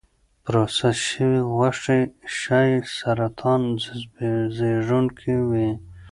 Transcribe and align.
پروسس 0.45 0.97
شوې 1.09 1.37
غوښې 1.53 1.99
ښایي 2.37 2.77
سرطان 2.97 3.61
زېږونکي 4.57 5.35
وي. 5.49 5.69